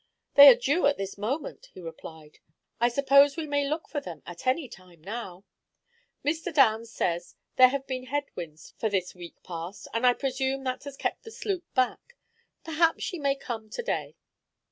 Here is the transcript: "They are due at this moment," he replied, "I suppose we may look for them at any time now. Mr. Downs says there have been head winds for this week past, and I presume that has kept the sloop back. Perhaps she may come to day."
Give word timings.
"They 0.33 0.47
are 0.47 0.55
due 0.55 0.87
at 0.87 0.97
this 0.97 1.15
moment," 1.15 1.69
he 1.75 1.79
replied, 1.79 2.39
"I 2.79 2.89
suppose 2.89 3.37
we 3.37 3.45
may 3.45 3.69
look 3.69 3.87
for 3.87 4.01
them 4.01 4.23
at 4.25 4.47
any 4.47 4.67
time 4.67 4.99
now. 5.03 5.45
Mr. 6.25 6.51
Downs 6.51 6.91
says 6.91 7.35
there 7.55 7.67
have 7.67 7.85
been 7.85 8.07
head 8.07 8.25
winds 8.33 8.73
for 8.79 8.89
this 8.89 9.13
week 9.13 9.35
past, 9.43 9.87
and 9.93 10.07
I 10.07 10.13
presume 10.13 10.63
that 10.63 10.85
has 10.85 10.97
kept 10.97 11.21
the 11.21 11.29
sloop 11.29 11.71
back. 11.75 12.17
Perhaps 12.63 13.03
she 13.03 13.19
may 13.19 13.35
come 13.35 13.69
to 13.69 13.83
day." 13.83 14.15